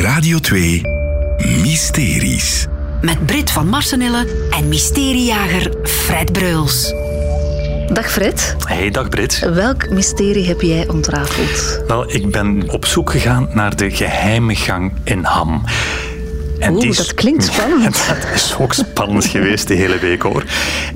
[0.00, 0.80] Radio 2
[1.62, 2.66] Mysteries.
[3.00, 6.94] Met Brit van Marsenille en mysteriejager Fred Breuls.
[7.92, 8.56] Dag Fred.
[8.66, 9.38] Hey, dag Brit.
[9.54, 11.82] Welk mysterie heb jij ontrafeld?
[11.86, 15.64] Wel, ik ben op zoek gegaan naar de geheime gang in Ham.
[16.62, 18.04] En Oeh, dat klinkt spannend.
[18.08, 20.44] dat is ook spannend geweest de hele week hoor.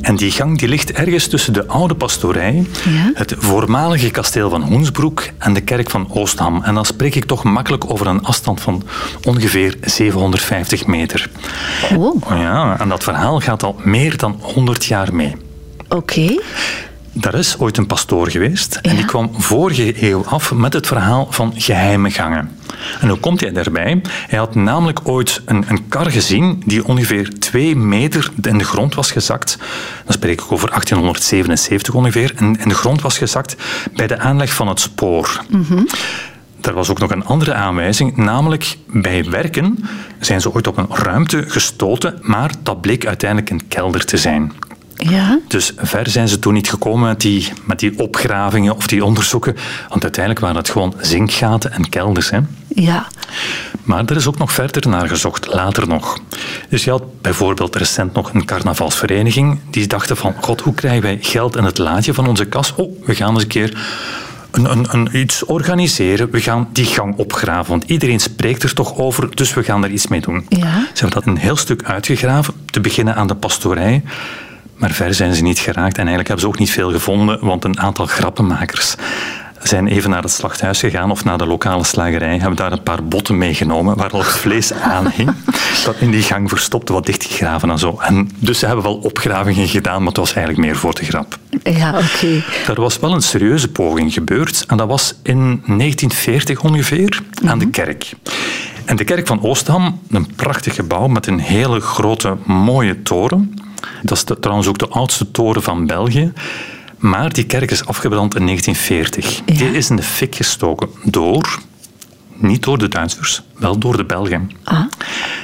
[0.00, 3.10] En die gang die ligt ergens tussen de oude pastorij, ja?
[3.14, 6.62] het voormalige kasteel van Hoensbroek en de kerk van Oostham.
[6.62, 8.82] En dan spreek ik toch makkelijk over een afstand van
[9.24, 11.30] ongeveer 750 meter.
[11.96, 12.22] Oh.
[12.28, 15.36] Ja, en dat verhaal gaat al meer dan 100 jaar mee.
[15.88, 16.40] Oké.
[17.12, 21.26] Daar is ooit een pastoor geweest en die kwam vorige eeuw af met het verhaal
[21.30, 22.58] van geheime gangen.
[23.00, 24.00] En hoe komt hij daarbij?
[24.26, 28.94] Hij had namelijk ooit een, een kar gezien die ongeveer twee meter in de grond
[28.94, 29.58] was gezakt.
[30.04, 32.32] Dan spreek ik over 1877 ongeveer.
[32.36, 33.56] En in de grond was gezakt
[33.94, 35.44] bij de aanleg van het spoor.
[35.48, 35.86] Mm
[36.60, 39.78] Er was ook nog een andere aanwijzing, namelijk bij werken
[40.20, 44.52] zijn ze ooit op een ruimte gestoten, maar dat bleek uiteindelijk een kelder te zijn.
[44.96, 45.38] Ja.
[45.48, 49.56] Dus ver zijn ze toen niet gekomen met die, met die opgravingen of die onderzoeken,
[49.88, 52.30] want uiteindelijk waren het gewoon zinkgaten en kelders.
[52.30, 52.38] Hè.
[52.68, 53.06] Ja.
[53.82, 56.18] Maar er is ook nog verder naar gezocht, later nog.
[56.68, 61.18] Dus je had bijvoorbeeld recent nog een carnavalsvereniging die dachten van, god, hoe krijgen wij
[61.20, 62.74] geld in het laadje van onze kas?
[62.74, 63.78] Oh, we gaan eens een keer
[64.50, 66.30] een, een, een, iets organiseren.
[66.30, 69.90] We gaan die gang opgraven, want iedereen spreekt er toch over, dus we gaan er
[69.90, 70.46] iets mee doen.
[70.48, 70.72] Ja.
[70.92, 74.02] Ze hebben dat een heel stuk uitgegraven, te beginnen aan de pastorij.
[74.76, 77.64] Maar ver zijn ze niet geraakt en eigenlijk hebben ze ook niet veel gevonden, want
[77.64, 78.94] een aantal grappenmakers
[79.68, 83.04] zijn even naar het slachthuis gegaan of naar de lokale slagerij, hebben daar een paar
[83.04, 85.34] botten meegenomen waar al het vlees aan hing,
[85.84, 87.98] dat in die gang verstopt, wat dichtgegraven en zo.
[88.00, 91.38] En dus ze hebben wel opgravingen gedaan, maar het was eigenlijk meer voor de grap.
[91.62, 92.04] Ja, oké.
[92.14, 92.42] Okay.
[92.74, 97.64] Er was wel een serieuze poging gebeurd en dat was in 1940 ongeveer aan de
[97.64, 97.74] mhm.
[97.74, 98.12] kerk.
[98.84, 103.54] En de kerk van Oostham, een prachtig gebouw met een hele grote, mooie toren.
[104.02, 106.32] Dat is trouwens ook de oudste toren van België.
[106.98, 109.40] Maar die kerk is afgebrand in 1940.
[109.44, 111.58] Die is in de fik gestoken door,
[112.34, 114.50] niet door de Duitsers, wel door de Belgen.
[114.64, 114.80] Ah.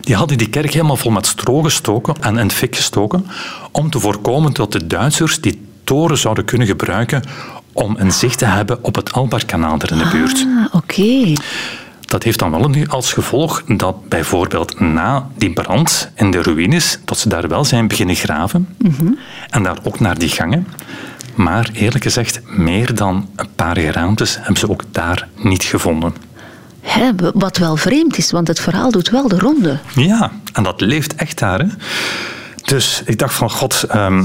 [0.00, 3.26] Die hadden die kerk helemaal vol met stro gestoken en in de fik gestoken
[3.72, 7.22] om te voorkomen dat de Duitsers die toren zouden kunnen gebruiken
[7.72, 10.46] om een zicht te hebben op het Albarkanaal er in de buurt.
[10.58, 11.32] Ah, oké.
[12.08, 17.18] Dat heeft dan wel als gevolg dat bijvoorbeeld na die brand in de ruïnes, dat
[17.18, 18.68] ze daar wel zijn beginnen graven.
[19.50, 20.66] En daar ook naar die gangen.
[21.34, 26.14] Maar eerlijk gezegd, meer dan een paar geraamtes hebben ze ook daar niet gevonden.
[26.80, 29.78] Hè, wat wel vreemd is, want het verhaal doet wel de ronde.
[29.94, 31.58] Ja, en dat leeft echt daar.
[31.58, 31.66] Hè?
[32.62, 34.24] Dus ik dacht van, god, ehm,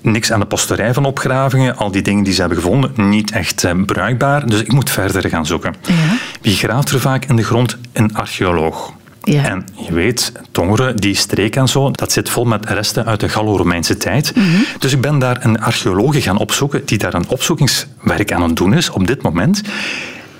[0.00, 1.76] niks aan de posterij van opgravingen.
[1.76, 4.46] Al die dingen die ze hebben gevonden, niet echt eh, bruikbaar.
[4.46, 5.74] Dus ik moet verder gaan zoeken.
[5.82, 5.94] Ja.
[6.40, 7.76] Wie graaft er vaak in de grond?
[7.92, 8.92] Een archeoloog.
[9.22, 9.44] Ja.
[9.44, 13.28] En je weet, Tongeren, die streek en zo, dat zit vol met resten uit de
[13.28, 14.34] Gallo-Romeinse tijd.
[14.34, 14.46] Mhm.
[14.78, 18.74] Dus ik ben daar een archeoloog gaan opzoeken die daar een opzoekingswerk aan het doen
[18.74, 19.62] is op dit moment.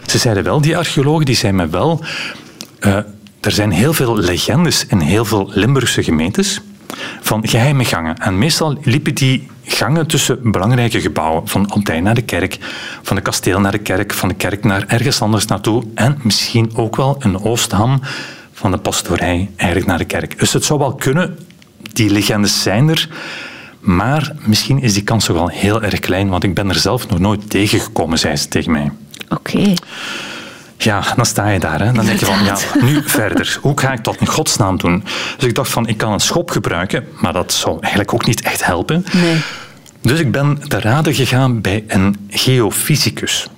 [0.06, 2.04] Ze zeiden wel, die archeologen, die zeiden me wel...
[2.80, 2.96] Uh,
[3.40, 6.60] er zijn heel veel legendes in heel veel Limburgse gemeentes
[7.20, 8.18] van geheime gangen.
[8.18, 11.48] En meestal liepen die gangen tussen belangrijke gebouwen.
[11.48, 12.58] Van abdij naar de kerk,
[13.02, 15.82] van de kasteel naar de kerk, van de kerk naar ergens anders naartoe.
[15.94, 18.00] En misschien ook wel een Oostham
[18.52, 20.38] van de pastorij eigenlijk naar de kerk.
[20.38, 21.38] Dus het zou wel kunnen,
[21.92, 23.08] die legendes zijn er.
[23.80, 27.08] Maar misschien is die kans toch wel heel erg klein, want ik ben er zelf
[27.08, 28.90] nog nooit tegengekomen, zei ze tegen mij.
[29.28, 29.74] Oké.
[30.78, 31.80] Ja, dan sta je daar.
[31.80, 31.92] Hè.
[31.92, 33.58] Dan denk je van, ja, nu verder.
[33.60, 35.04] Hoe ga ik dat in godsnaam doen?
[35.36, 38.40] Dus ik dacht van, ik kan een schop gebruiken, maar dat zou eigenlijk ook niet
[38.42, 39.04] echt helpen.
[39.12, 39.36] Nee.
[40.02, 43.48] Dus ik ben te raden gegaan bij een geofysicus.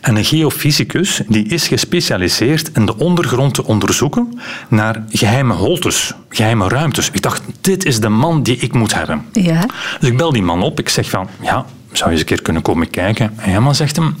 [0.00, 6.68] En een geofysicus die is gespecialiseerd in de ondergrond te onderzoeken naar geheime holtes, geheime
[6.68, 7.10] ruimtes.
[7.12, 9.24] Ik dacht, dit is de man die ik moet hebben.
[9.32, 9.66] Ja.
[10.00, 10.78] Dus ik bel die man op.
[10.78, 13.32] Ik zeg van, ja, zou je eens een keer kunnen komen kijken?
[13.36, 14.16] En ja, man zegt hem,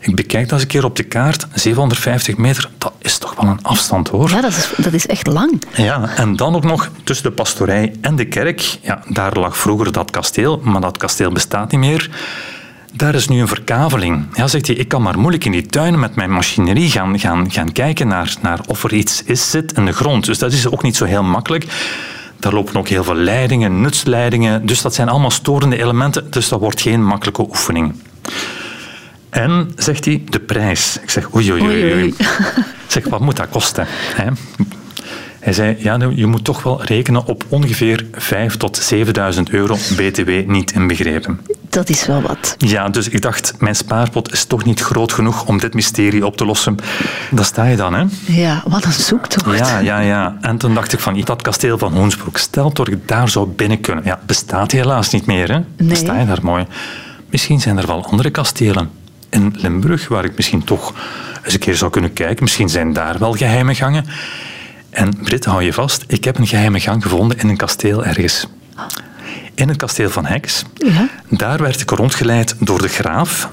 [0.00, 1.46] ik bekijk dat eens een keer op de kaart.
[1.54, 4.30] 750 meter, dat is toch wel een afstand hoor.
[4.30, 5.62] Ja, dat is, dat is echt lang.
[5.74, 8.78] Ja, en dan ook nog tussen de pastorij en de kerk.
[8.82, 12.10] Ja, daar lag vroeger dat kasteel, maar dat kasteel bestaat niet meer.
[12.94, 14.26] Daar is nu een verkaveling.
[14.32, 17.50] Ja, zegt hij, ik kan maar moeilijk in die tuinen met mijn machinerie gaan, gaan,
[17.50, 20.24] gaan kijken naar, naar of er iets is zit in de grond.
[20.24, 21.66] Dus dat is ook niet zo heel makkelijk.
[22.36, 24.66] Daar lopen ook heel veel leidingen, nutsleidingen.
[24.66, 26.30] Dus dat zijn allemaal storende elementen.
[26.30, 27.94] Dus dat wordt geen makkelijke oefening.
[29.30, 30.98] En, zegt hij, de prijs.
[31.02, 31.92] Ik zeg, oei, oei, oei.
[31.92, 32.14] oei.
[32.86, 33.86] zeg, wat moet dat kosten?
[35.48, 38.04] Hij zei, ja, nou, je moet toch wel rekenen op ongeveer
[38.50, 41.40] 5.000 tot 7.000 euro BTW niet inbegrepen.
[41.68, 42.54] Dat is wel wat.
[42.58, 46.36] Ja, dus ik dacht, mijn spaarpot is toch niet groot genoeg om dit mysterie op
[46.36, 46.76] te lossen.
[47.30, 48.04] Daar sta je dan, hè?
[48.26, 49.58] Ja, wat een zoektocht.
[49.58, 50.36] Ja, ja, ja.
[50.40, 53.80] En toen dacht ik van, dat kasteel van Hoensbroek, stel dat ik daar zou binnen
[53.80, 54.04] kunnen.
[54.04, 55.60] Ja, bestaat helaas niet meer, hè?
[55.76, 55.96] Nee.
[55.96, 56.66] Sta je daar mooi.
[57.30, 58.90] Misschien zijn er wel andere kastelen
[59.30, 60.94] in Limburg waar ik misschien toch
[61.44, 62.42] eens een keer zou kunnen kijken.
[62.42, 64.06] Misschien zijn daar wel geheime gangen.
[64.90, 68.46] En Brit, hou je vast, ik heb een geheime gang gevonden in een kasteel ergens.
[69.54, 70.62] In het kasteel van Heks.
[70.74, 71.08] Ja.
[71.28, 73.50] Daar werd ik rondgeleid door de graaf,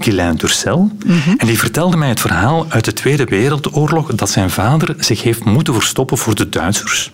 [0.00, 0.90] Guilain Durcel.
[1.36, 5.44] En die vertelde mij het verhaal uit de Tweede Wereldoorlog dat zijn vader zich heeft
[5.44, 7.12] moeten verstoppen voor de Duitsers.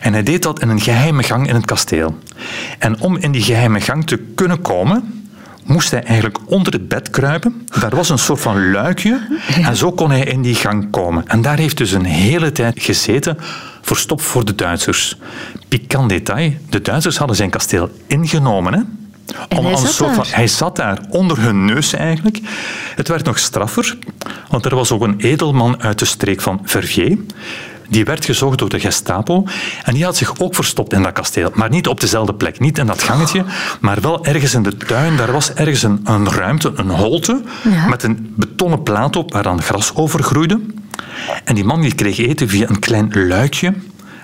[0.00, 2.18] En hij deed dat in een geheime gang in het kasteel.
[2.78, 5.23] En om in die geheime gang te kunnen komen,
[5.64, 7.66] moest hij eigenlijk onder het bed kruipen.
[7.80, 9.20] Daar was een soort van luikje
[9.62, 11.26] en zo kon hij in die gang komen.
[11.26, 13.36] En daar heeft dus een hele tijd gezeten,
[13.82, 15.18] verstopt voor de Duitsers.
[15.68, 18.74] Pikant detail, de Duitsers hadden zijn kasteel ingenomen.
[18.74, 18.80] Hè?
[19.48, 20.34] Hij zat soort van- daar?
[20.34, 22.38] hij zat daar onder hun neus eigenlijk.
[22.94, 23.98] Het werd nog straffer,
[24.48, 27.14] want er was ook een edelman uit de streek van Verviers.
[27.88, 29.44] Die werd gezocht door de Gestapo
[29.84, 31.50] en die had zich ook verstopt in dat kasteel.
[31.54, 33.44] Maar niet op dezelfde plek, niet in dat gangetje,
[33.80, 35.16] maar wel ergens in de tuin.
[35.16, 37.86] Daar was ergens een, een ruimte, een holte, Ja.
[37.88, 40.60] met een betonnen plaat op waar dan gras over groeide.
[41.44, 43.72] En die man die kreeg eten via een klein luikje,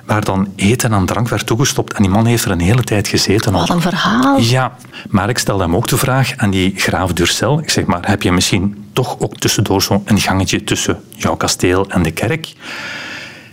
[0.04, 1.92] waar dan eten en drank werd toegestopt.
[1.92, 3.52] En die man heeft er een hele tijd gezeten.
[3.52, 4.38] Wat een verhaal.
[4.38, 4.76] Ja,
[5.08, 7.58] maar ik stelde hem ook de vraag aan die graaf Durcel.
[7.58, 12.02] Ik zeg maar, heb je misschien toch ook tussendoor zo'n gangetje tussen jouw kasteel en
[12.02, 12.52] de kerk?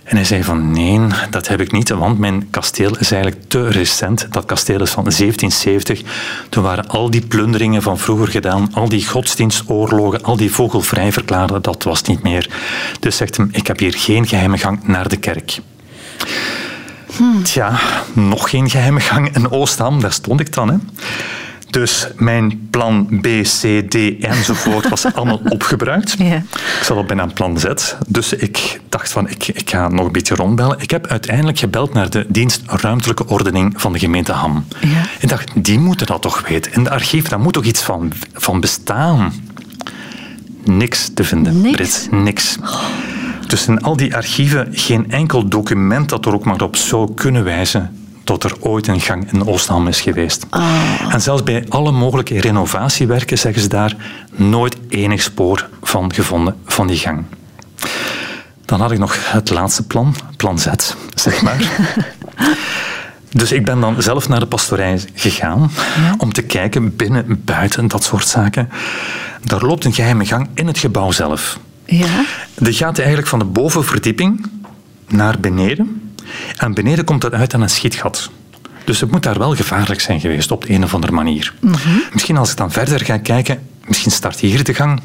[0.07, 0.99] En hij zei van nee,
[1.29, 4.27] dat heb ik niet, want mijn kasteel is eigenlijk te recent.
[4.31, 6.01] Dat kasteel is van 1770.
[6.49, 11.61] Toen waren al die plunderingen van vroeger gedaan, al die godsdienstoorlogen, al die vogelvrij verklaarden,
[11.61, 12.49] dat was niet meer.
[12.99, 15.59] Dus zegt hem, ik heb hier geen geheime gang naar de kerk.
[17.43, 17.79] Tja,
[18.13, 20.69] nog geen geheime gang in Oostham, daar stond ik dan.
[20.69, 20.75] Hè.
[21.69, 26.15] Dus mijn plan B, C, D enzovoort was allemaal opgebruikt.
[26.17, 26.35] Ja.
[26.35, 27.65] Ik zat op bijna aan plan Z.
[28.07, 30.79] Dus ik dacht van, ik, ik ga nog een beetje rondbellen.
[30.79, 34.65] Ik heb uiteindelijk gebeld naar de dienst ruimtelijke ordening van de gemeente Ham.
[34.79, 35.03] Ja.
[35.19, 36.73] Ik dacht, die moeten dat toch weten.
[36.73, 39.33] In de archief, daar moet toch iets van, van bestaan.
[40.63, 41.75] Niks te vinden, Niks?
[41.75, 42.07] Brit.
[42.11, 42.57] Niks.
[43.47, 47.43] Dus in al die archieven geen enkel document dat er ook maar op zou kunnen
[47.43, 50.45] wijzen tot er ooit een gang in Oostham is geweest.
[51.09, 53.95] En zelfs bij alle mogelijke renovatiewerken zeggen ze daar
[54.31, 57.23] nooit enig spoor van gevonden van die gang.
[58.65, 60.67] Dan had ik nog het laatste plan, plan Z,
[61.15, 61.61] zeg maar.
[63.31, 65.71] Dus ik ben dan zelf naar de pastorij gegaan
[66.17, 68.69] om te kijken binnen, buiten, dat soort zaken.
[69.43, 71.59] Daar loopt een geheime gang in het gebouw zelf.
[71.85, 72.25] Ja.
[72.55, 74.49] Die gaat eigenlijk van de bovenverdieping
[75.07, 76.06] naar beneden.
[76.57, 78.29] En beneden komt het uit aan een schietgat.
[78.83, 81.53] Dus het moet daar wel gevaarlijk zijn geweest op de een of andere manier.
[82.13, 85.01] Misschien als ik dan verder ga kijken, misschien start hier de gang.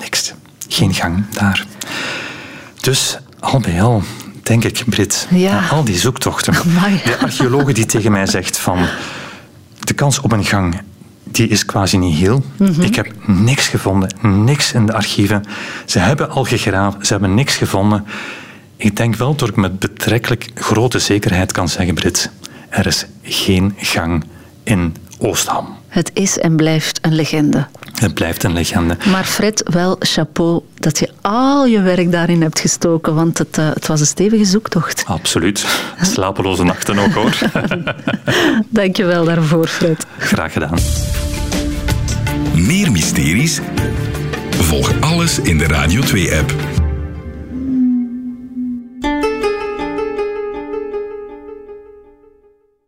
[0.00, 0.32] Niks.
[0.68, 1.64] Geen gang daar.
[2.80, 4.02] Dus al bij al,
[4.42, 5.68] denk ik, Brit, Ja.
[5.70, 6.54] al die zoektochten.
[6.76, 7.00] Amai.
[7.04, 8.86] De archeoloog die tegen mij zegt van
[9.78, 10.80] de kans op een gang,
[11.24, 12.44] die is quasi niet heel.
[12.80, 14.10] Ik heb niks gevonden,
[14.44, 15.44] niks in de archieven.
[15.84, 18.06] Ze hebben al gegraven, ze hebben niks gevonden.
[18.80, 22.30] Ik denk wel dat ik met betrekkelijk grote zekerheid kan zeggen, Brit,
[22.68, 24.24] er is geen gang
[24.62, 25.76] in Oostham.
[25.88, 27.66] Het is en blijft een legende.
[27.94, 28.96] Het blijft een legende.
[29.12, 33.68] Maar Fred, wel chapeau dat je al je werk daarin hebt gestoken, want het, eh,
[33.74, 35.04] het was een stevige zoektocht.
[35.06, 35.66] Absoluut.
[36.00, 37.38] Slapeloze nachten ook hoor.
[38.68, 40.06] Dank je wel daarvoor, Fred.
[40.18, 40.78] Graag gedaan.
[42.54, 43.60] Meer mysteries?
[44.50, 46.77] Volg alles in de Radio 2-app.